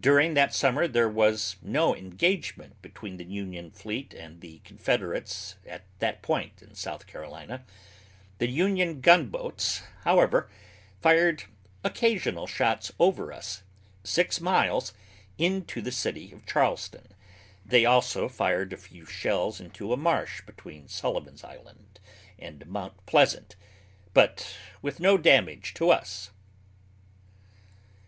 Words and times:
During 0.00 0.34
that 0.34 0.52
summer 0.52 0.88
there 0.88 1.08
was 1.08 1.54
no 1.62 1.94
engagement 1.94 2.82
between 2.82 3.16
the 3.16 3.22
Union 3.24 3.70
fleet 3.70 4.12
and 4.12 4.40
the 4.40 4.58
Confederates 4.64 5.54
at 5.64 5.84
that 6.00 6.20
point 6.20 6.62
in 6.62 6.74
South 6.74 7.06
Carolina. 7.06 7.64
The 8.38 8.48
Union 8.48 9.00
gun 9.00 9.28
boats, 9.28 9.82
however, 10.02 10.50
fired 11.00 11.44
occasional 11.84 12.48
shots 12.48 12.90
over 12.98 13.32
us, 13.32 13.62
six 14.02 14.40
miles, 14.40 14.92
into 15.38 15.80
the 15.80 15.92
city 15.92 16.32
of 16.32 16.44
Charleston. 16.44 17.06
They 17.64 17.84
also 17.84 18.28
fired 18.28 18.72
a 18.72 18.76
few 18.76 19.06
shells 19.06 19.60
into 19.60 19.92
a 19.92 19.96
marsh 19.96 20.40
between 20.44 20.88
Sullivan's 20.88 21.44
Island 21.44 22.00
and 22.36 22.66
Mount 22.66 23.06
Pleasant, 23.06 23.54
but 24.12 24.56
with 24.82 24.98
no 24.98 25.16
damage 25.16 25.72
to 25.74 25.90
us. 25.90 26.32